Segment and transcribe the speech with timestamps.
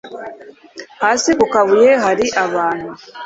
[1.03, 2.89] hasi kukabuye kari ahantu